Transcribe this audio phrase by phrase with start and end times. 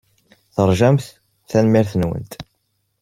[0.55, 1.05] Teṛjamt?
[1.49, 2.31] Tanemmirt-nwent!